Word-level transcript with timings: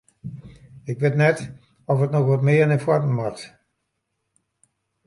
Ik 0.91 0.97
wit 1.01 1.15
net 1.19 1.39
oft 1.89 2.03
it 2.05 2.13
noch 2.13 2.29
wat 2.31 2.45
mear 2.47 2.67
nei 2.67 2.83
foaren 2.85 3.15
moat? 3.17 3.39